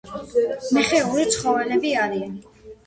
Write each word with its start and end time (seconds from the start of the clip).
მეხეური 0.77 1.27
ცხოველები 1.37 1.97
არიან. 2.07 2.39